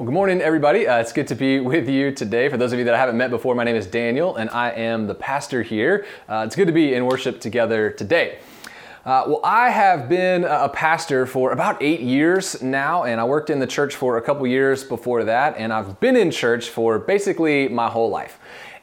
[0.00, 0.88] Well, good morning, everybody.
[0.88, 2.48] Uh, it's good to be with you today.
[2.48, 4.70] For those of you that I haven't met before, my name is Daniel, and I
[4.70, 6.06] am the pastor here.
[6.26, 8.38] Uh, it's good to be in worship together today.
[9.04, 13.50] Uh, well, I have been a pastor for about eight years now, and I worked
[13.50, 16.98] in the church for a couple years before that, and I've been in church for
[16.98, 18.38] basically my whole life.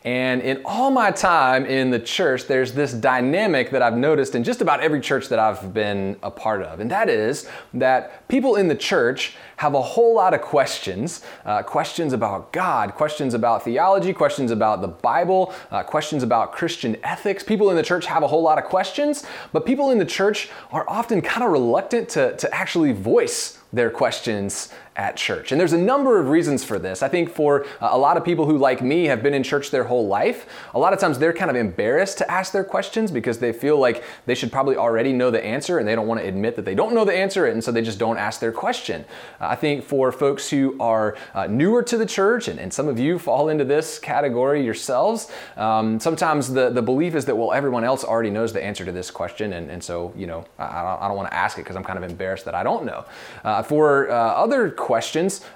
[0.07, 4.43] And in all my time in the church, there's this dynamic that I've noticed in
[4.45, 6.79] just about every church that I've been a part of.
[6.79, 11.61] And that is that people in the church have a whole lot of questions uh,
[11.61, 17.43] questions about God, questions about theology, questions about the Bible, uh, questions about Christian ethics.
[17.43, 20.49] People in the church have a whole lot of questions, but people in the church
[20.71, 25.51] are often kind of reluctant to, to actually voice their questions at church.
[25.51, 27.03] And there's a number of reasons for this.
[27.03, 29.69] I think for uh, a lot of people who, like me, have been in church
[29.69, 33.11] their whole life, a lot of times they're kind of embarrassed to ask their questions
[33.11, 36.19] because they feel like they should probably already know the answer and they don't want
[36.19, 38.51] to admit that they don't know the answer, and so they just don't ask their
[38.51, 39.05] question.
[39.39, 42.99] Uh, I think for folks who are uh, newer to the church, and, some of
[42.99, 47.83] you fall into this category yourselves, um, sometimes the, the belief is that, well, everyone
[47.83, 51.07] else already knows the answer to this question, and, and so, you know, I, I
[51.07, 53.05] don't, want to ask it because I'm kind of embarrassed that I don't know.
[53.43, 54.69] Uh, for uh, other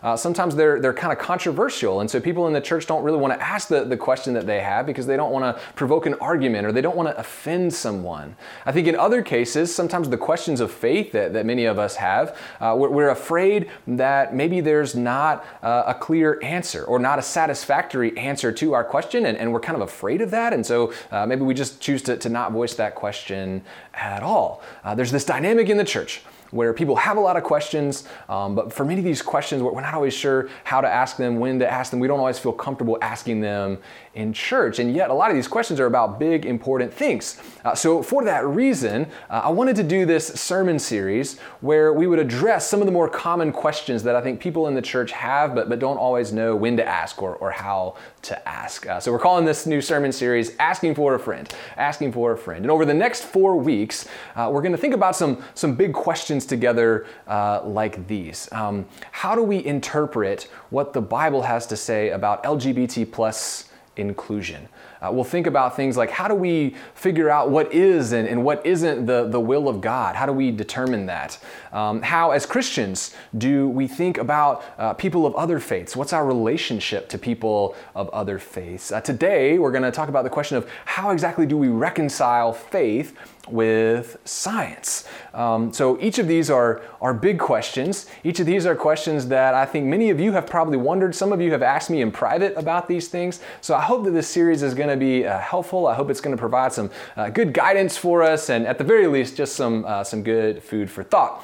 [0.04, 2.02] uh, sometimes they're, they're kind of controversial.
[2.02, 4.46] And so people in the church don't really want to ask the, the question that
[4.46, 7.18] they have because they don't want to provoke an argument or they don't want to
[7.18, 8.36] offend someone.
[8.66, 11.96] I think in other cases, sometimes the questions of faith that, that many of us
[11.96, 17.20] have, uh, we're, we're, afraid that maybe there's not uh, a clear answer or not
[17.20, 19.26] a satisfactory answer to our question.
[19.26, 20.54] And, and we're kind of afraid of that.
[20.54, 24.62] And so uh, maybe we just choose to, to not voice that question at all.
[24.84, 28.56] Uh, there's this dynamic in the church where people have a lot of questions, um,
[28.56, 31.60] but for many of these questions, we're not always sure how to ask them, when
[31.60, 32.00] to ask them.
[32.00, 33.80] We don't always feel comfortable asking them
[34.14, 34.80] in church.
[34.80, 37.42] And yet, a lot of these questions are about big, important things.
[37.64, 42.08] Uh, so, for that reason, uh, I wanted to do this sermon series where we
[42.08, 45.14] would address some of the more common questions that I think people in the church
[45.14, 48.86] have, but, but don't always know when to ask or, or how to ask.
[48.86, 51.54] Uh, so, we're calling this new sermon series Asking for a Friend.
[51.78, 52.64] Asking for a Friend.
[52.64, 55.94] And over the next four weeks, uh, we're going to think about some, some big
[55.94, 58.50] questions together uh, like these.
[58.52, 63.70] Um, how do we interpret what the Bible has to say about LGBT plus
[64.02, 64.68] inclusion.
[65.02, 68.44] Uh, we'll think about things like how do we figure out what is and, and
[68.44, 70.16] what isn't the, the will of God?
[70.16, 71.40] How do we determine that?
[71.72, 75.96] Um, how, as Christians, do we think about uh, people of other faiths?
[75.96, 78.92] What's our relationship to people of other faiths?
[78.92, 82.54] Uh, today, we're going to talk about the question of how exactly do we reconcile
[82.54, 83.16] faith
[83.50, 85.08] with science.
[85.34, 88.08] Um, so each of these are, are big questions.
[88.24, 91.16] Each of these are questions that I think many of you have probably wondered.
[91.16, 93.40] Some of you have asked me in private about these things.
[93.62, 95.88] So I hope that this series is going to be uh, helpful.
[95.88, 98.84] I hope it's going to provide some uh, good guidance for us and at the
[98.84, 101.44] very least, just some, uh, some good food for thought.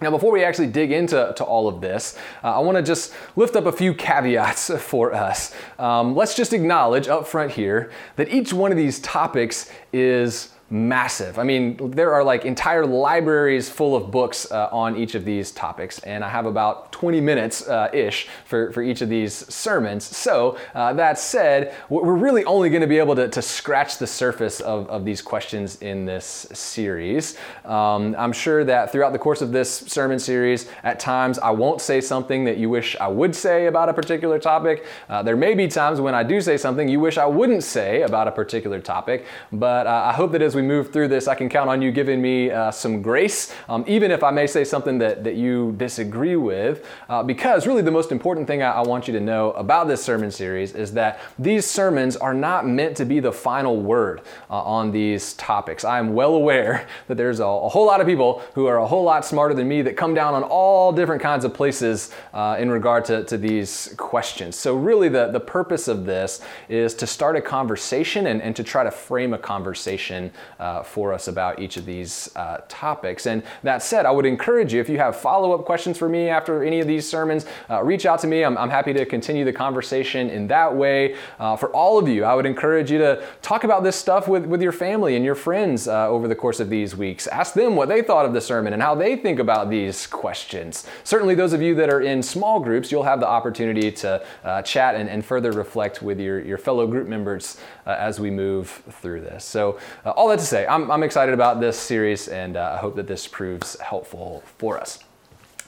[0.00, 3.12] Now, before we actually dig into to all of this, uh, I want to just
[3.34, 5.54] lift up a few caveats for us.
[5.78, 11.38] Um, let's just acknowledge up front here that each one of these topics is massive.
[11.38, 15.50] I mean, there are like entire libraries full of books uh, on each of these
[15.50, 20.04] topics, and I have about 20 minutes uh, ish for, for each of these sermons.
[20.04, 24.06] So, uh, that said, we're really only going to be able to, to scratch the
[24.06, 27.38] surface of, of these questions in this series.
[27.64, 31.80] Um, I'm sure that throughout the course of this sermon series, at times I won't
[31.80, 34.84] say something that you wish I would say about a particular topic.
[35.08, 38.02] Uh, there may be times when I do say something you wish I wouldn't say
[38.02, 41.36] about a particular topic, but uh, I hope that as we move through this, I
[41.36, 44.64] can count on you giving me uh, some grace, um, even if I may say
[44.64, 46.84] something that, that you disagree with.
[47.08, 50.02] Uh, because really, the most important thing I, I, want you to know about this
[50.02, 54.60] sermon series is that these sermons are not meant to be the final word uh,
[54.60, 55.84] on these topics.
[55.84, 58.86] I am well aware that there's a, a, whole lot of people who are a
[58.86, 62.56] whole lot smarter than me that come down on all different kinds of places uh,
[62.58, 64.56] in regard to, to these questions.
[64.56, 68.64] So, really, the, the purpose of this is to start a conversation and, and to
[68.64, 73.26] try to frame a conversation uh, for us about each of these uh, topics.
[73.26, 76.28] And that said, I would encourage you, if you have follow up questions for me
[76.28, 78.44] after any of these sermons, uh, reach out to me.
[78.44, 81.16] I'm, I'm, happy to continue the conversation in that way.
[81.40, 84.44] Uh, for all of you, I would encourage you to talk about this stuff with,
[84.44, 87.26] with your family and your friends uh, over the course of these weeks.
[87.28, 90.86] Ask them what they thought of the sermon and how they think about these questions.
[91.02, 94.62] Certainly, those of you that are in small groups, you'll have the opportunity to uh,
[94.62, 98.82] chat and, and, further reflect with your, your fellow group members uh, as we move
[98.90, 99.44] through this.
[99.44, 102.78] So, uh, all that to say, I'm, I'm excited about this series and uh, I
[102.78, 104.98] hope that this proves helpful for us.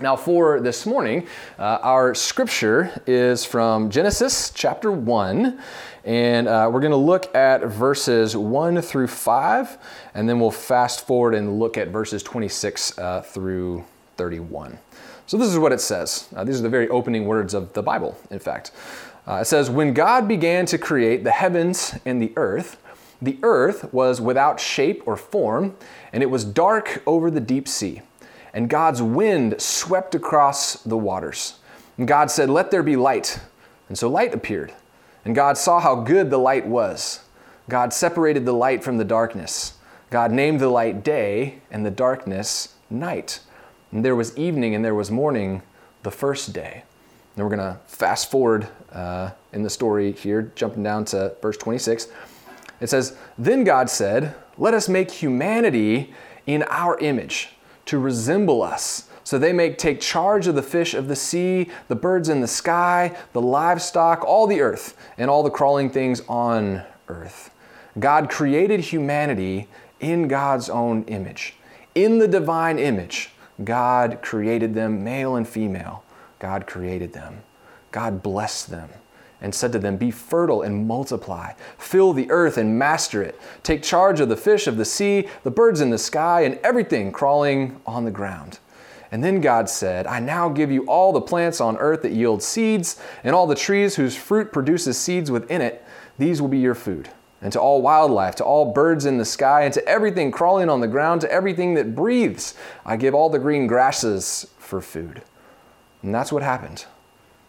[0.01, 1.27] Now, for this morning,
[1.59, 5.61] uh, our scripture is from Genesis chapter 1,
[6.07, 9.79] and uh, we're going to look at verses 1 through 5,
[10.15, 13.85] and then we'll fast forward and look at verses 26 uh, through
[14.17, 14.79] 31.
[15.27, 16.29] So, this is what it says.
[16.35, 18.71] Uh, these are the very opening words of the Bible, in fact.
[19.27, 22.79] Uh, it says, When God began to create the heavens and the earth,
[23.23, 25.77] the earth was without shape or form,
[26.13, 28.03] and it was dark over the deep sea
[28.53, 31.59] and God's wind swept across the waters.
[31.99, 33.41] And God said, Let there be light.
[33.89, 34.73] And so light appeared.
[35.25, 37.21] And God saw how good the light was.
[37.69, 39.75] God separated the light from the darkness.
[40.09, 43.41] God named the light day and the darkness night.
[43.93, 45.63] And there was evening and there was morning
[46.03, 46.85] the first day.
[47.37, 51.57] And we're going to fast forward uh, in the story here, jumping down to verse
[51.57, 52.09] 26.
[52.81, 56.13] It says, Then God said, Let us make humanity
[56.47, 57.51] in our image
[57.87, 59.09] to resemble us.
[59.23, 62.49] So they may take charge of the fish of the sea, the birds in the
[62.49, 67.51] sky, the livestock, all the earth, and all the crawling things on earth.
[67.99, 69.69] God created humanity
[70.01, 71.55] in God's own image.
[71.95, 73.31] In the divine image,
[73.63, 76.03] God created them, male and female.
[76.39, 77.43] God created them.
[77.93, 78.91] God blessed them
[79.41, 83.41] and said to them, Be fertile and multiply, fill the earth and master it.
[83.63, 87.13] Take charge of the fish of the sea, the birds in the sky, and everything
[87.13, 88.59] crawling on the ground.
[89.13, 92.43] And then God said, I now give you all the plants on earth that yield
[92.43, 95.85] seeds, and all the trees whose fruit produces seeds within it.
[96.19, 97.11] These will be your food.
[97.43, 100.81] And to all wildlife, to all birds in the sky, and to everything crawling on
[100.81, 102.55] the ground, to everything that breathes,
[102.85, 105.23] I give all the green grasses for food.
[106.03, 106.85] And that's what happened.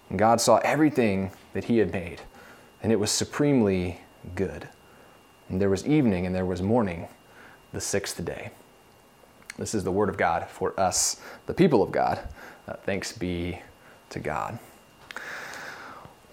[0.09, 2.21] And God saw everything that he had made,
[2.81, 4.01] and it was supremely
[4.35, 4.67] good.
[5.49, 7.07] And there was evening and there was morning,
[7.73, 8.51] the sixth day.
[9.57, 12.19] This is the word of God for us, the people of God.
[12.67, 13.61] Uh, thanks be
[14.09, 14.59] to God.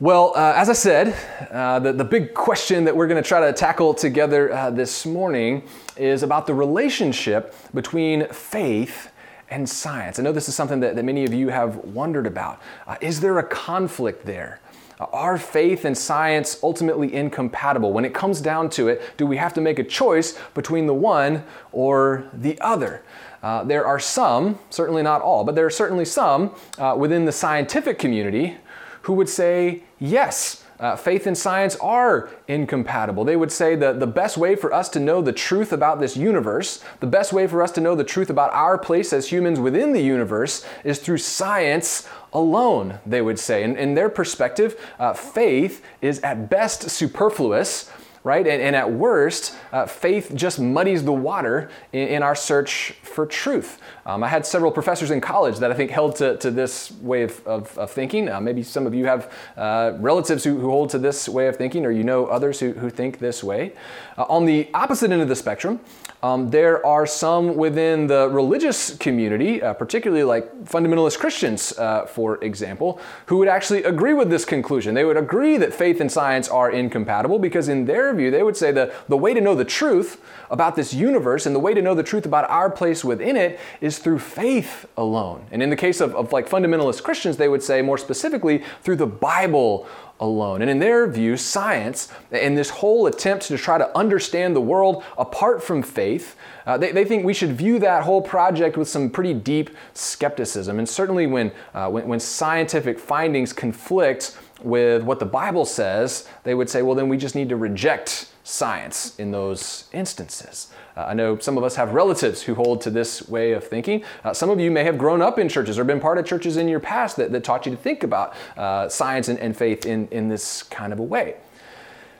[0.01, 1.17] Well, uh, as I said,
[1.51, 5.05] uh, the, the big question that we're going to try to tackle together uh, this
[5.05, 5.65] morning
[5.97, 9.11] is about the relationship between faith
[9.51, 10.21] and science.
[10.21, 12.63] I know this is something that, that many of you have wondered about.
[12.87, 14.61] Uh, is there a conflict there?
[15.01, 17.93] Are faith and science ultimately incompatible?
[17.93, 20.95] When it comes down to it, do we have to make a choice between the
[20.95, 23.03] one or the other?
[23.43, 27.33] Uh, there are some, certainly not all, but there are certainly some uh, within the
[27.33, 28.57] scientific community
[29.03, 30.65] who would say yes.
[30.81, 33.25] Uh, faith and science are incompatible.
[33.25, 36.17] They would say that the best way for us to know the truth about this
[36.17, 39.59] universe, the best way for us to know the truth about our place as humans
[39.59, 43.65] within the universe, is through science alone, they would say.
[43.65, 47.91] And in their perspective, uh, faith is at best superfluous,
[48.29, 48.47] right?
[48.47, 53.25] And, and at worst, uh, faith just muddies the water in, in our search for
[53.25, 53.81] truth.
[54.05, 57.23] Um, I had several professors in college that I think held to, to this way
[57.23, 58.29] of, of, of thinking.
[58.29, 61.57] Uh, maybe some of you have uh, relatives who, who hold to this way of
[61.57, 63.73] thinking, or you know others who, who think this way.
[64.19, 65.81] Uh, on the opposite end of the spectrum,
[66.23, 72.43] um, there are some within the religious community, uh, particularly like fundamentalist Christians, uh, for
[72.43, 74.95] example, who would actually agree with this conclusion.
[74.95, 78.57] They would agree that faith and science are incompatible because, in their view, they would
[78.57, 80.21] say the, the way to know the truth
[80.51, 83.59] about this universe and the way to know the truth about our place within it
[83.81, 85.47] is through faith alone.
[85.51, 88.97] And in the case of, of like fundamentalist Christians, they would say more specifically through
[88.97, 89.87] the Bible
[90.21, 90.63] alone.
[90.63, 95.05] And in their view, science and this whole attempt to try to understand the world
[95.17, 99.11] apart from faith, uh, they, they think we should view that whole project with some
[99.11, 100.79] pretty deep skepticism.
[100.79, 106.55] And certainly when, uh, when, when scientific findings conflict with what the Bible says, they
[106.55, 110.69] would say, well, then we just need to reject science in those instances.
[110.97, 114.03] Uh, I know some of us have relatives who hold to this way of thinking.
[114.25, 116.57] Uh, some of you may have grown up in churches or been part of churches
[116.57, 119.87] in your past that, that taught you to think about uh, science and, and faith
[119.87, 121.37] in, in this kind of a way.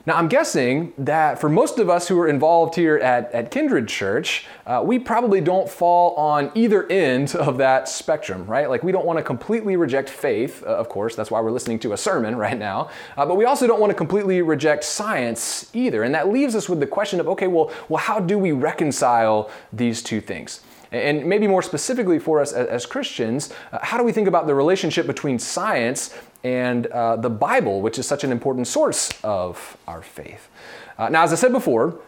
[0.05, 3.87] Now, I'm guessing that for most of us who are involved here at, at Kindred
[3.87, 8.69] Church, uh, we probably don't fall on either end of that spectrum, right?
[8.69, 11.79] Like, we don't want to completely reject faith, uh, of course, that's why we're listening
[11.79, 15.69] to a sermon right now, uh, but we also don't want to completely reject science
[15.73, 16.03] either.
[16.03, 19.51] And that leaves us with the question of okay, well, well how do we reconcile
[19.73, 20.61] these two things?
[20.91, 24.55] And maybe more specifically for us as, Christians, uh, how do we think about the
[24.55, 30.01] relationship between science and uh, the Bible, which is such an important source of our
[30.01, 30.49] faith?
[30.97, 31.99] Uh, now, as I said before,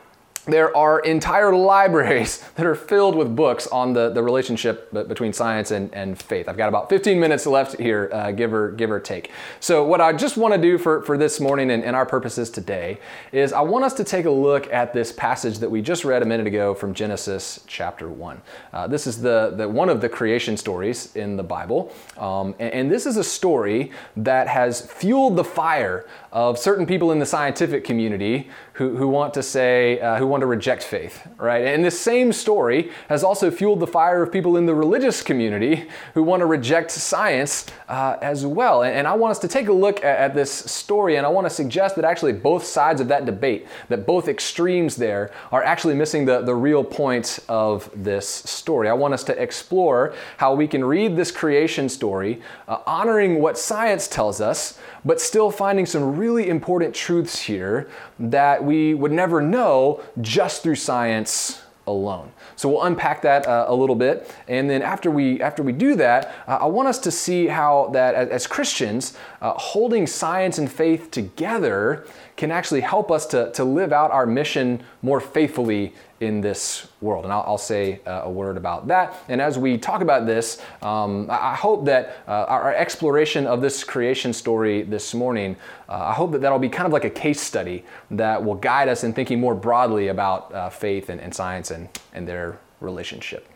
[0.46, 5.72] there are entire libraries that are filled with books on the, the relationship between science
[5.72, 6.50] and, and faith.
[6.50, 9.32] I've got about 15 minutes left here, uh, give, or, give or take.
[9.60, 12.50] So, what I just want to do for, for this morning and, and, our purposes
[12.50, 13.00] today
[13.34, 16.22] is I want us to take a look at this passage that we just read
[16.22, 18.42] a minute ago from Genesis chapter 1.
[18.72, 21.94] Uh, this is the, the, one of the creation stories in the Bible.
[22.18, 27.12] Um, and, and this is a story that has fueled the fire of certain people
[27.12, 31.28] in the scientific community who, who want to say, uh, who want to reject faith,
[31.38, 31.66] right?
[31.66, 35.90] And this same story has also fueled the fire of people in the religious community
[36.14, 38.84] who want to reject science uh, as well.
[38.84, 41.30] And, and, I want us to take a look at, at, this story, and I
[41.30, 45.64] want to suggest that actually both sides of that debate, that both extremes there, are
[45.64, 48.88] actually missing the, the real point of this story.
[48.88, 53.58] I want us to explore how we can read this creation story, uh, honoring what
[53.58, 59.42] science tells us, but still finding some really important truths here that we would never
[59.42, 62.32] know just through science alone.
[62.56, 65.96] So we'll unpack that uh, a little bit, and then after we after we do
[65.96, 70.58] that, uh, I want us to see how that as, as Christians, uh, holding science
[70.60, 72.06] and faith together
[72.42, 77.24] can actually help us to, to live out our mission more faithfully in this world.
[77.24, 79.16] And I'll, I'll say uh, a word about that.
[79.30, 83.84] And as we talk about this, um, I, hope that uh, our exploration of this
[83.84, 85.56] creation story this morning,
[85.88, 88.90] uh, I hope that that'll be kind of like a case study that will guide
[88.90, 93.48] us in thinking more broadly about uh, faith and, and, science and, and their relationship.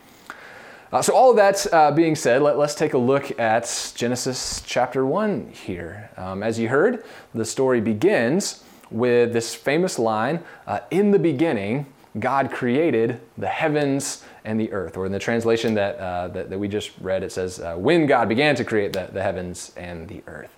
[0.92, 5.04] Uh, so, all of that being said, let, us take a look at Genesis chapter
[5.08, 6.12] 1 here.
[6.18, 8.62] Um, as you heard, the story begins
[8.92, 10.44] with this famous line
[10.92, 11.86] In the beginning,
[12.20, 14.96] God created the heavens and the earth.
[14.96, 18.06] Or in the translation that, uh, that, that, we just read, it says, uh, when
[18.06, 20.56] God began to create the, the heavens and the earth.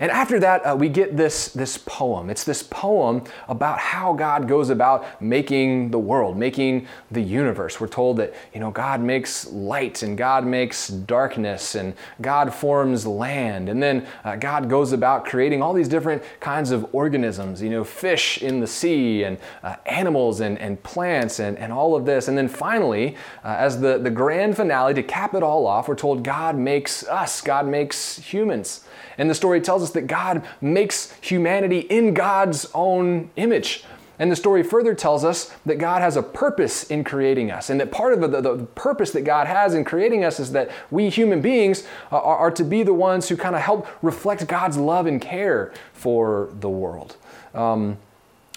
[0.00, 2.28] And after that, uh, we get this, this poem.
[2.30, 7.80] It's this poem about how God goes about making the world, making the universe.
[7.80, 13.06] We're told that, you know, God makes light and God makes darkness and God forms
[13.06, 13.68] land.
[13.68, 17.84] And then uh, God goes about creating all these different kinds of organisms, you know,
[17.84, 22.28] fish in the sea and uh, animals and, and plants and, and all of this.
[22.28, 25.94] And then finally, uh, as the, the grand finale, to cap it all off, we're
[25.94, 28.82] told God makes us, God makes humans.
[29.18, 33.84] And the story tells us that God makes humanity in God's own image.
[34.18, 37.78] And the story further tells us that God has a purpose in creating us, and
[37.80, 41.10] that part of the, the, purpose that God has in creating us is that we
[41.10, 45.06] human beings are, are to be the ones who kind of help reflect God's love
[45.06, 47.16] and care for the world.
[47.54, 47.98] Um,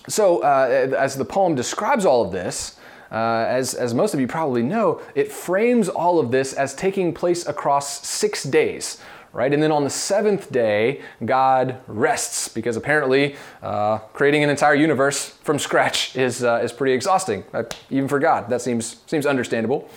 [0.07, 2.77] so, uh, as the poem describes all of this,
[3.11, 7.13] uh, as, as most of you probably know, it frames all of this as taking
[7.13, 8.99] place across six days
[9.33, 9.53] right?
[9.53, 15.29] And then on the seventh day, God rests because apparently uh, creating an entire universe
[15.43, 18.49] from scratch is, uh, is pretty exhausting, uh, even for God.
[18.49, 19.89] That seems, seems understandable.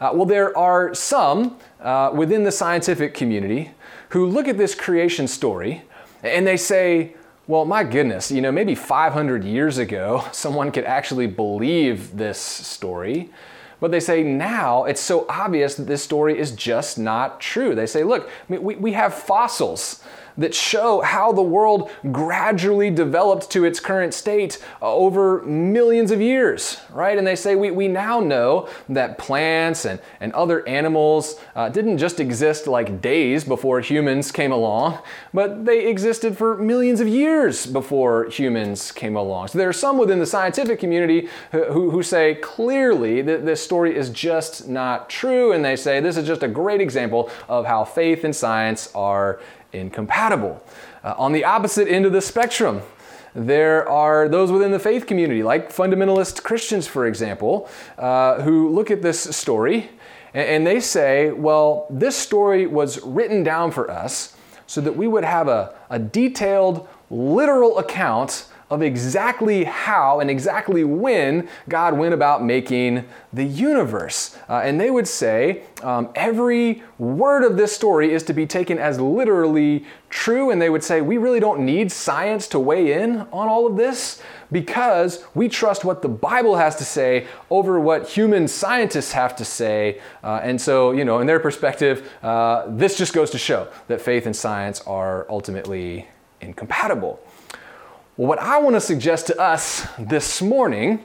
[0.00, 3.72] Uh, well, there are some uh, within the scientific community
[4.10, 5.82] who look at this creation story
[6.22, 7.14] and they say,
[7.46, 13.30] well, my goodness, you know, maybe 500 years ago, someone could actually believe this story.
[13.86, 17.72] But they say now it's so obvious that this story is just not true.
[17.76, 20.02] They say, look, we, we have fossils
[20.38, 26.80] that show how the world gradually developed to its current state over millions of years,
[26.90, 27.16] right?
[27.16, 31.98] And they say we, we now know that plants and, and other animals uh, didn't
[31.98, 34.98] just exist like days before humans came along,
[35.32, 39.48] but they existed for millions of years before humans came along.
[39.48, 43.96] So there are some within the scientific community who, who say clearly that this story
[43.96, 47.84] is just not true, and they say this is just a great example of how
[47.84, 49.40] faith and science are
[49.78, 50.62] incompatible.
[51.04, 52.82] Uh, on the opposite end of the spectrum,
[53.34, 57.68] there are those within the faith community, like fundamentalist Christians, for example,
[57.98, 59.90] uh, who look at this story
[60.36, 65.08] and, and they say, well, this story was written down for us so that we
[65.08, 72.14] would have a, a detailed, literal account of exactly how and exactly when God went
[72.14, 74.36] about making the universe.
[74.48, 78.78] Uh, and they would say um, every word of this story is to be taken
[78.78, 80.50] as literally true.
[80.50, 83.76] And they would say we really don't need science to weigh in on all of
[83.76, 84.20] this
[84.50, 89.44] because we trust what the Bible has to say over what human scientists have to
[89.44, 90.00] say.
[90.24, 94.00] Uh, and so, you know, in their perspective, uh, this just goes to show that
[94.00, 96.08] faith and science are ultimately
[96.40, 97.20] incompatible.
[98.16, 101.04] Well, what I want to suggest to us this morning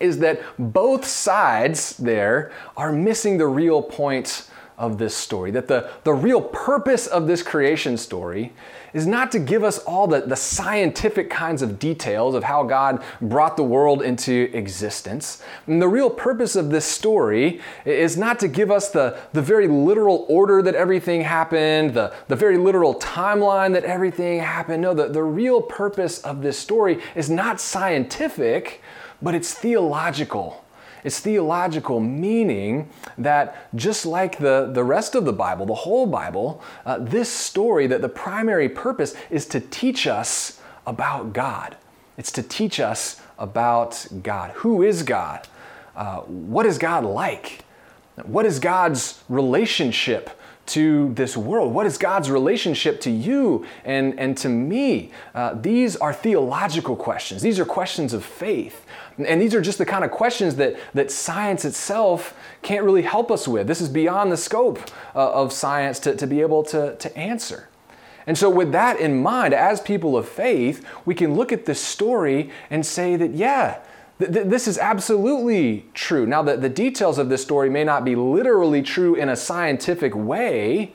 [0.00, 5.50] is that both sides there are missing the real point of this story.
[5.52, 8.52] That the, the real purpose of this creation story
[8.92, 13.04] is not to give us all the, the scientific kinds of details of how God
[13.20, 15.42] brought the world into existence.
[15.66, 19.68] And the real purpose of this story is not to give us the, the very
[19.68, 24.82] literal order that everything happened, the, the very literal timeline that everything happened.
[24.82, 28.80] No, the, the real purpose of this story is not scientific,
[29.22, 30.64] but it's theological.
[31.04, 32.88] It's theological, meaning
[33.18, 37.86] that just like the, the rest of the Bible, the whole Bible, uh, this story,
[37.86, 41.76] that the primary purpose is to teach us about God.
[42.16, 44.52] It's to teach us about God.
[44.56, 45.48] Who is God?
[45.96, 47.64] Uh, what is God like?
[48.24, 51.74] What is God's relationship to this world?
[51.74, 55.10] What is God's relationship to you and, and to me?
[55.34, 57.42] Uh, these are theological questions.
[57.42, 58.86] These are questions of faith.
[59.18, 63.30] And these are just the kind of questions that, that science itself can't really help
[63.30, 63.66] us with.
[63.66, 64.78] This is beyond the scope
[65.14, 67.68] uh, of science to, to be able to, to answer.
[68.26, 71.80] And so, with that in mind, as people of faith, we can look at this
[71.80, 73.80] story and say that, yeah,
[74.20, 76.26] th- th- this is absolutely true.
[76.26, 80.14] Now, the, the details of this story may not be literally true in a scientific
[80.14, 80.92] way,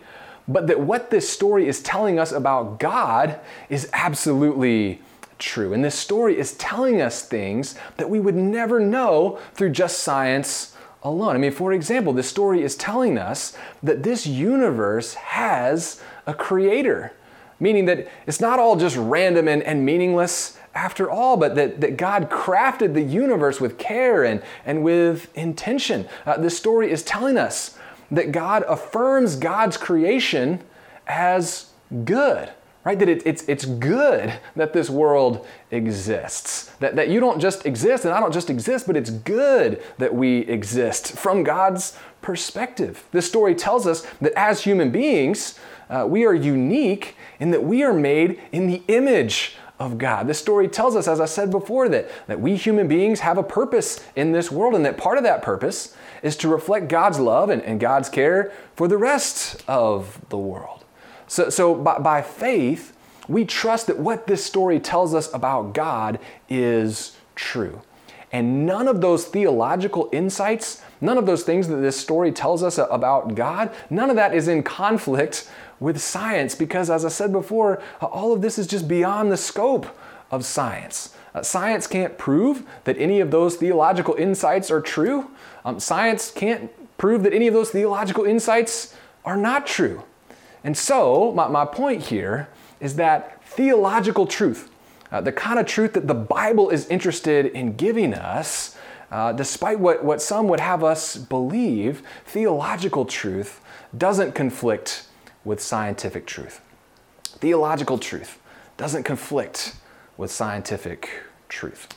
[0.48, 5.02] but that what this story is telling us about God is absolutely
[5.40, 5.74] true.
[5.74, 10.76] And this story is telling us things that we would never know through just science
[11.04, 11.36] alone.
[11.36, 17.14] I mean, for example, this story is telling us that this universe has a creator,
[17.60, 21.98] meaning that it's not all just random and, and meaningless after all, but that, that
[21.98, 26.08] God crafted the universe with care and, and with intention.
[26.26, 27.80] Uh, this story is telling us
[28.12, 30.62] that God affirms God's creation
[31.08, 31.72] as
[32.04, 32.52] good
[32.86, 33.00] right?
[33.00, 36.66] That it, it's, it's good that this world exists.
[36.80, 40.14] That, that you don't just exist and I don't just exist, but it's good that
[40.14, 43.04] we exist from God's perspective.
[43.12, 47.84] This story tells us that as human beings, uh, we are unique in that we
[47.84, 50.28] are made in the image of God.
[50.28, 53.44] This story tells us, as I said before, that, that we human beings have a
[53.44, 57.50] purpose in this world, and that part of that purpose is to reflect God's love
[57.50, 60.86] and, and God's care for the rest of the world.
[61.28, 62.96] So, so by, by faith,
[63.28, 67.82] we trust that what this story tells us about God is true.
[68.36, 72.78] And none of those theological insights, none of those things that this story tells us
[72.78, 77.82] about God, none of that is in conflict with science because, as I said before,
[78.02, 79.88] all of this is just beyond the scope
[80.32, 81.16] of science.
[81.34, 85.32] Uh, science can't prove that any of those theological insights are true.
[85.64, 90.04] Um, science can't prove that any of those theological insights are not true.
[90.62, 92.50] And so, my, my point here
[92.82, 94.70] is that theological truth,
[95.16, 98.76] uh, the kind of truth that the Bible is interested in giving us,
[99.12, 103.62] uh, despite what, what some would have us believe, theological truth
[103.98, 105.08] doesn't conflict
[105.46, 106.60] with scientific truth.
[107.24, 108.42] Theological truth
[108.76, 109.78] doesn't conflict
[110.18, 111.10] with scientific
[111.48, 111.88] truth.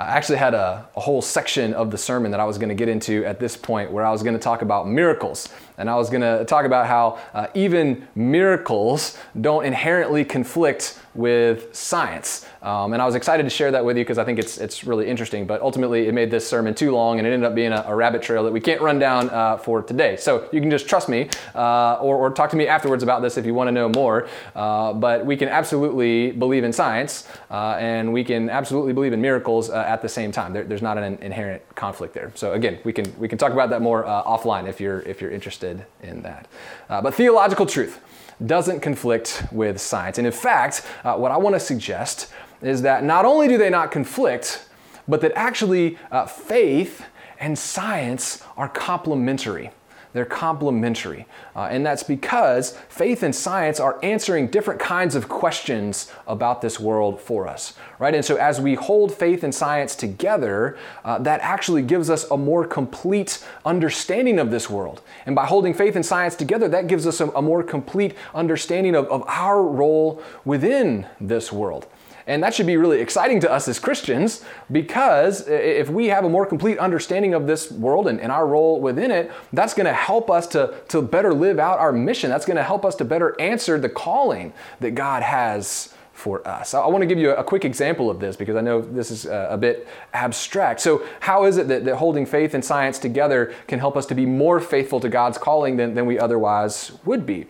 [0.00, 2.74] I actually had a, a, whole section of the sermon that I was going to
[2.74, 5.50] get into at this point where I was going to talk about miracles.
[5.76, 11.76] And I was going to talk about how uh, even miracles don't inherently conflict with
[11.76, 12.46] science.
[12.62, 14.84] Um, and I was excited to share that with you because I think it's, it's
[14.84, 15.46] really interesting.
[15.46, 17.94] But ultimately, it made this sermon too long and it ended up being a, a
[17.94, 20.16] rabbit trail that we can't run down uh, for today.
[20.16, 23.36] So you can just trust me uh, or, or, talk to me afterwards about this
[23.36, 24.28] if you want to know more.
[24.54, 29.20] Uh, but we can absolutely believe in science uh, and we can absolutely believe in
[29.20, 30.52] miracles uh, at the same time.
[30.52, 32.32] There, there's not an inherent conflict there.
[32.34, 35.30] So again, we can, we can talk about that more offline if you're, if you're
[35.30, 36.46] interested in that.
[36.88, 38.00] but theological truth
[38.46, 40.18] doesn't conflict with science.
[40.18, 43.70] And in fact, uh, what I want to suggest is that not only do they
[43.70, 44.66] not conflict,
[45.08, 47.04] but that actually uh, faith
[47.38, 49.70] and science are complementary.
[50.12, 51.26] They're complementary.
[51.54, 56.80] Uh, and that's because faith and science are answering different kinds of questions about this
[56.80, 58.12] world for us, right?
[58.12, 62.36] And so as we hold faith and science together, uh, that actually gives us a
[62.36, 65.00] more complete understanding of this world.
[65.26, 68.96] And by holding faith and science together, that gives us a, a more complete understanding
[68.96, 71.86] of, of our role within this world.
[72.26, 76.28] And that should be really exciting to us as Christians because if we have a
[76.28, 79.92] more complete understanding of this world and, and our role within it, that's going to
[79.92, 82.30] help us to, to better live out our mission.
[82.30, 86.74] That's going to help us to better answer the calling that God has for us.
[86.74, 89.26] I want to give you a quick example of this because I know this is
[89.26, 90.80] uh, a bit abstract.
[90.80, 94.14] So, how is it that, that holding faith and science together can help us to
[94.14, 97.46] be more faithful to God's calling than, than we otherwise would be?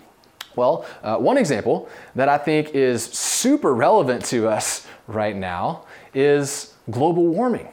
[0.56, 5.84] Well, uh, one example that I think is super relevant to us right now
[6.14, 7.68] is global warming.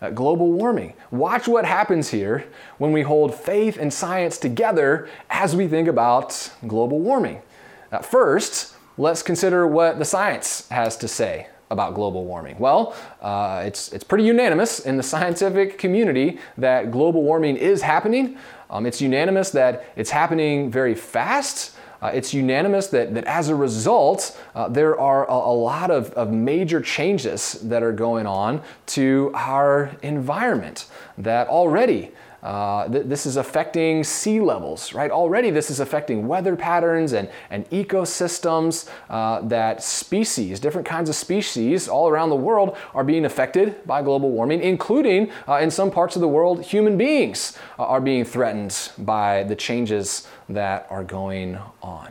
[0.00, 0.94] Uh, global warming.
[1.10, 2.44] Watch what happens here
[2.78, 7.42] when we hold faith and science together as we think about global warming.
[7.90, 12.58] Uh, first, let's consider what the science has to say about global warming?
[12.58, 18.38] Well, uh, it's, it's pretty unanimous in the scientific community that global warming is happening.
[18.70, 21.74] Um, it's unanimous that it's happening very fast.
[22.00, 26.12] Uh, it's unanimous that, that as a result, uh, there are a, a lot of,
[26.12, 33.26] of major changes that are going on to our environment that already uh, th- this
[33.26, 35.10] is affecting sea levels, right?
[35.10, 41.14] Already, this is affecting weather patterns and, and ecosystems uh, that species, different kinds of
[41.14, 45.90] species all around the world, are being affected by global warming, including uh, in some
[45.90, 51.04] parts of the world, human beings uh, are being threatened by the changes that are
[51.04, 52.10] going on.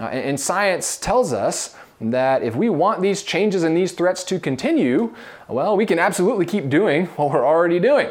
[0.00, 4.22] Uh, and, and science tells us that if we want these changes and these threats
[4.24, 5.14] to continue,
[5.48, 8.08] well, we can absolutely keep doing what we're already doing.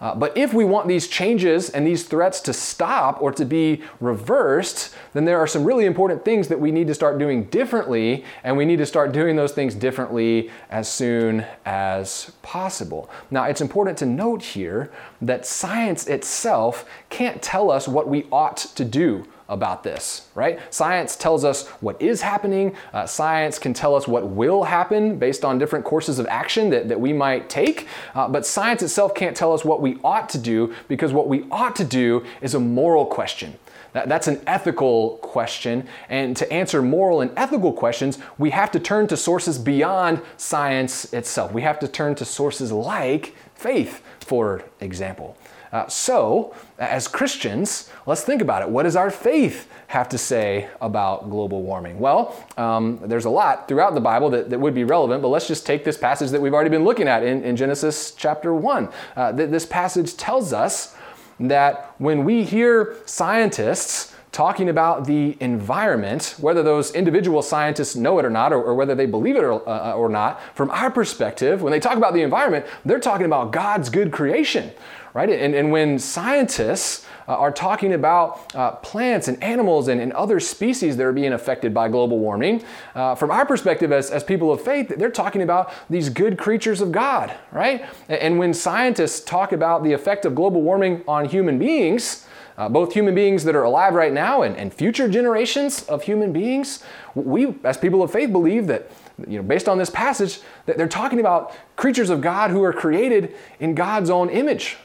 [0.00, 3.82] Uh, but if we want these changes and these threats to stop or to be
[4.00, 8.24] reversed, then there are some really important things that we need to start doing differently,
[8.44, 13.08] and we need to start doing those things differently as soon as possible.
[13.30, 14.90] Now, it's important to note here
[15.22, 20.58] that science itself can't tell us what we ought to do about this, right?
[20.74, 22.74] Science tells us what is happening.
[22.92, 26.88] Uh, science can tell us what will happen based on different courses of action that,
[26.88, 27.86] that we might take.
[28.14, 31.46] Uh, but science itself can't tell us what we ought to do because what we
[31.50, 33.56] ought to do is a moral question.
[33.92, 35.88] That, that's an ethical question.
[36.10, 41.12] And to answer moral and ethical questions, we have to turn to sources beyond science
[41.14, 41.52] itself.
[41.52, 45.38] We have to turn to sources like faith, for example.
[45.76, 48.68] Uh, so, as Christians, let's think about it.
[48.70, 51.98] What does our faith have to say about global warming?
[51.98, 55.46] Well, um, there's a lot throughout the Bible that, that would be relevant, but let's
[55.46, 58.88] just take this passage that we've already been looking at in, in Genesis chapter 1.
[59.16, 60.96] Uh, th- this passage tells us
[61.38, 68.24] that when we hear scientists talking about the environment, whether those individual scientists know it
[68.24, 71.62] or not, or, or whether they believe it or, uh, or not, from our perspective,
[71.62, 74.72] when they talk about the environment, they're talking about God's good creation,
[75.16, 75.30] right?
[75.30, 80.38] And, and when scientists uh, are talking about uh, plants and animals and, and, other
[80.38, 82.62] species that are being affected by global warming,
[82.94, 86.82] uh, from our perspective as, as people of faith, they're talking about these good creatures
[86.82, 87.86] of God, right?
[88.10, 92.26] And, and when scientists talk about the effect of global warming on human beings,
[92.58, 96.30] uh, both human beings that are alive right now and, and future generations of human
[96.30, 96.82] beings,
[97.14, 98.90] we, as people of faith, believe that
[99.26, 102.72] you know, based on this passage, that they're talking about creatures of God who are
[102.74, 104.76] created in God's own image,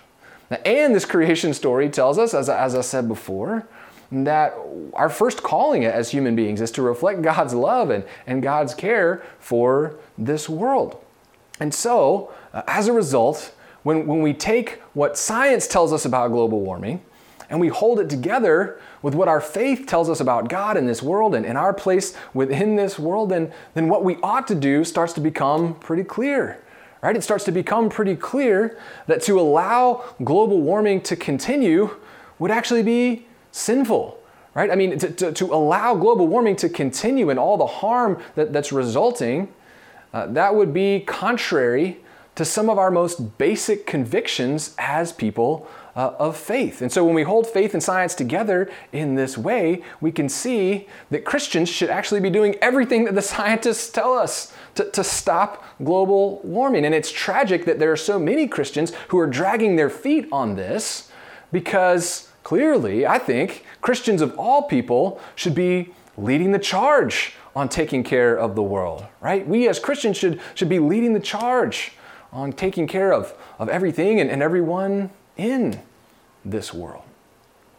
[0.65, 3.67] and this creation story tells us, as, as I said before,
[4.11, 4.53] that
[4.93, 9.23] our first calling as human beings is to reflect God's love and, and God's care
[9.39, 11.01] for this world.
[11.59, 16.29] And so, uh, as a result, when, when we take what science tells us about
[16.29, 17.01] global warming
[17.49, 21.01] and we hold it together with what our faith tells us about God and this
[21.01, 24.83] world and, and our place within this world, then, then what we ought to do
[24.83, 26.61] starts to become pretty clear
[27.01, 27.15] right?
[27.15, 31.97] It starts to become pretty clear that to allow global warming to continue
[32.39, 34.19] would actually be sinful,
[34.53, 34.71] right?
[34.71, 38.53] I mean, to, to, to allow global warming to continue and all the harm that,
[38.53, 39.51] that's resulting,
[40.13, 41.97] uh, that would be contrary
[42.35, 46.81] to some of our most basic convictions as people uh, of faith.
[46.81, 50.87] And so when we hold faith and science together in this way, we can see
[51.09, 55.63] that Christians should actually be doing everything that the scientists tell us to, to stop
[55.83, 56.85] global warming.
[56.85, 60.55] And it's tragic that there are so many Christians who are dragging their feet on
[60.55, 61.11] this
[61.51, 68.03] because clearly, I think, Christians of all people should be leading the charge on taking
[68.03, 69.45] care of the world, right?
[69.45, 71.93] We as Christians should, should be leading the charge
[72.31, 75.09] on taking care of, of everything and, and everyone
[75.41, 75.81] in
[76.45, 77.03] this world.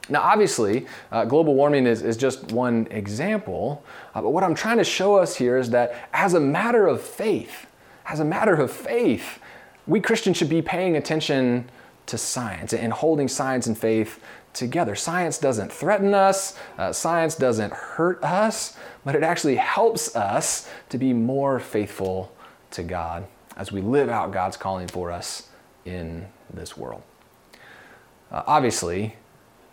[0.09, 4.79] Now, obviously, uh, global warming is, is just one example, uh, but what I'm trying
[4.79, 7.67] to show us here is that as a matter of faith,
[8.07, 9.39] as a matter of faith,
[9.87, 11.71] we Christians should be paying attention
[12.07, 14.19] to science and holding science and faith
[14.53, 14.97] together.
[14.97, 20.99] Science doesn't threaten us, uh, science doesn't hurt us, but it actually helps us to
[20.99, 22.35] be more faithful
[22.73, 23.25] to God
[23.57, 25.49] as we live out God's calling for us
[25.85, 27.03] in this world.
[28.33, 29.15] Uh, obviously,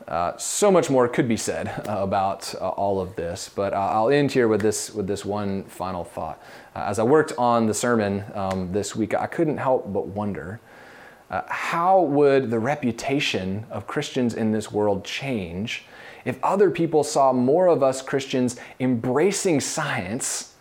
[0.10, 4.10] uh, so much more could be said uh, about uh, all of this, but I'll
[4.10, 6.42] end here with this with this one final thought.
[6.76, 10.60] Uh, as I worked on the sermon um, this week, I couldn't help but wonder
[11.30, 15.86] uh, how would the reputation of Christians in this world change
[16.26, 20.56] if other people saw more of us Christians embracing science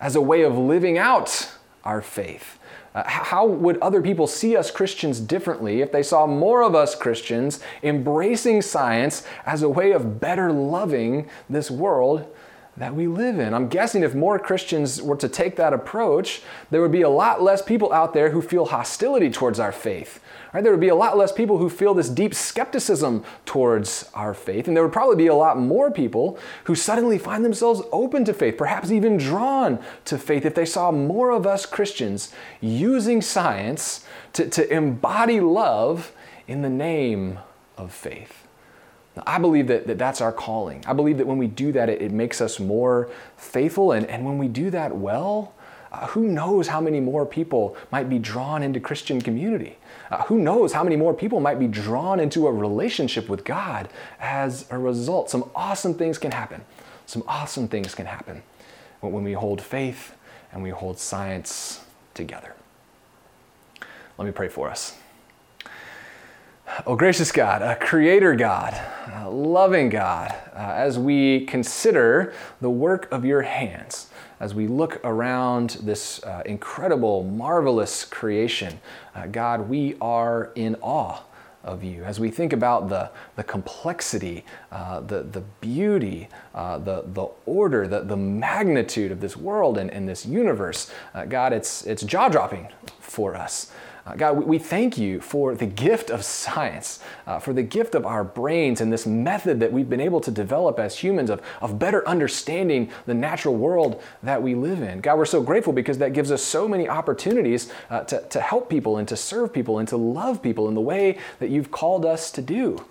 [0.00, 1.50] as a way of living out
[1.84, 2.58] our faith?
[2.94, 6.94] Uh, how would other people see us Christians differently if they saw more of us
[6.94, 12.26] Christians embracing science as a way of better loving this world
[12.76, 13.54] that we live in?
[13.54, 17.42] I'm guessing if more Christians were to take that approach, there would be a lot
[17.42, 20.20] less people out there who feel hostility towards our faith
[20.52, 20.62] Right?
[20.62, 24.68] There would be a lot less people who feel this deep skepticism towards our faith,
[24.68, 28.34] and there would probably be a lot more people who suddenly find themselves open to
[28.34, 34.04] faith, perhaps even drawn to faith if they saw more of us Christians using science
[34.34, 36.12] to, to embody love
[36.46, 37.38] in the name
[37.78, 38.46] of faith.
[39.26, 40.82] I believe that, that that's our calling.
[40.86, 44.24] I believe that when we do that, it, it makes us more faithful, and, and
[44.24, 45.54] when we do that well,
[45.92, 49.76] uh, who knows how many more people might be drawn into Christian community?
[50.10, 53.90] Uh, who knows how many more people might be drawn into a relationship with God
[54.18, 55.28] as a result?
[55.28, 56.62] Some awesome things can happen.
[57.04, 58.42] Some awesome things can happen
[59.00, 60.16] when we hold faith
[60.50, 62.54] and we hold science together.
[64.16, 64.96] Let me pray for us.
[66.86, 68.72] Oh, gracious God, a creator God,
[69.14, 72.32] a loving God, uh, as we consider
[72.62, 74.08] the work of your hands,
[74.40, 78.80] as we look around this uh, incredible, marvelous creation,
[79.14, 81.20] uh, God, we are in awe
[81.62, 82.04] of you.
[82.04, 87.86] As we think about the, the complexity, uh, the, the beauty, uh, the, the order,
[87.88, 92.28] the, the magnitude of this world and, and this universe, uh, God, it's, it's jaw
[92.28, 92.68] dropping
[93.00, 93.72] for us.
[94.04, 98.04] Uh, God, we, thank you for the gift of science, uh, for the gift of
[98.04, 101.78] our brains and this method that we've been able to develop as humans of, of
[101.78, 105.00] better understanding the natural world that we live in.
[105.00, 108.68] God, we're so grateful because that gives us so many opportunities uh, to, to help
[108.68, 112.04] people and to serve people and to love people in the way that you've called
[112.04, 112.84] us to do.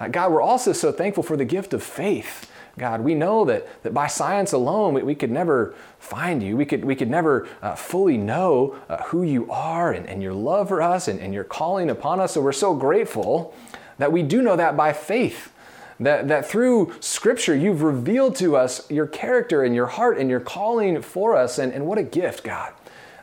[0.00, 2.50] Uh, God, we're also so thankful for the gift of faith.
[2.78, 6.56] God, we know that, that by science alone, we, we could never find you.
[6.56, 10.34] We could, we could never uh, fully know uh, who you are and, and your
[10.34, 12.34] love for us and, and your calling upon us.
[12.34, 13.54] So we're so grateful
[13.98, 15.52] that we do know that by faith.
[15.98, 20.40] That, that through Scripture, you've revealed to us your character and your heart and your
[20.40, 21.58] calling for us.
[21.58, 22.74] And, and what a gift, God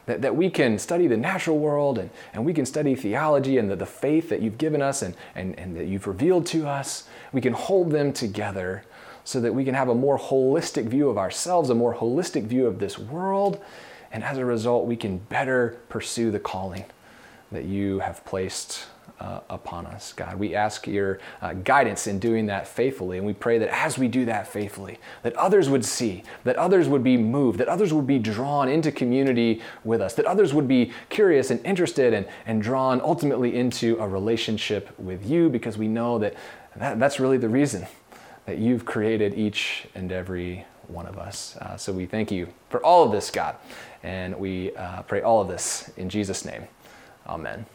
[0.05, 3.69] that, that we can study the natural world and, and we can study theology and
[3.69, 7.07] the, the faith that you've given us and, and, and that you've revealed to us.
[7.31, 8.83] We can hold them together
[9.23, 12.67] so that we can have a more holistic view of ourselves, a more holistic view
[12.67, 13.59] of this world,
[14.11, 16.85] and as a result, we can better pursue the calling
[17.51, 18.85] that you have placed
[19.19, 20.37] uh, upon us, God.
[20.37, 24.07] We ask your uh, guidance in doing that faithfully, and we pray that as we
[24.07, 28.07] do that faithfully, that others would see, that others would be moved, that others would
[28.07, 32.61] be drawn into community with us, that others would be curious and interested and, and
[32.61, 36.33] drawn ultimately into a relationship with you, because we know that,
[36.75, 37.87] that that's really the reason
[38.45, 41.55] that you've created each and every one of us.
[41.57, 43.55] Uh, so we thank you for all of this, God,
[44.03, 46.63] and we uh, pray all of this in Jesus' name.
[47.27, 47.65] Amen.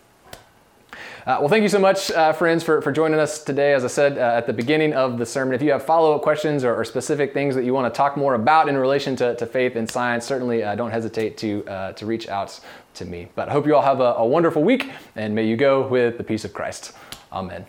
[1.26, 3.74] Uh, well, thank you so much, uh, friends, for, for joining us today.
[3.74, 6.22] As I said uh, at the beginning of the sermon, if you have follow up
[6.22, 9.36] questions or, or, specific things that you want to talk more about in relation to,
[9.36, 12.58] to faith and science, certainly uh, don't hesitate to, uh, to reach out
[12.94, 13.28] to me.
[13.34, 16.16] But I hope you all have a, a wonderful week, and may you go with
[16.16, 16.92] the peace of Christ.
[17.30, 17.66] Amen.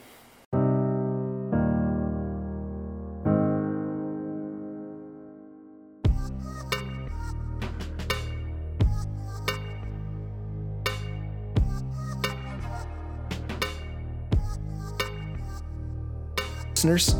[16.79, 17.13] Listeners.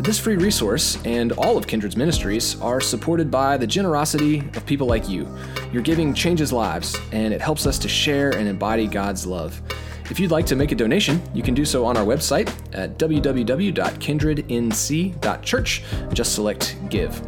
[0.00, 4.86] This free resource and all of Kindred's ministries are supported by the generosity of people
[4.86, 5.26] like you.
[5.72, 9.62] Your giving changes lives, and it helps us to share and embody God's love.
[10.10, 12.98] If you'd like to make a donation, you can do so on our website at
[12.98, 17.22] www.kindrednc.church just select Give.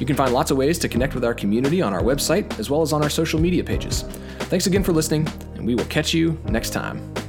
[0.00, 2.70] You can find lots of ways to connect with our community on our website as
[2.70, 4.04] well as on our social media pages.
[4.48, 7.25] Thanks again for listening, and we will catch you next time.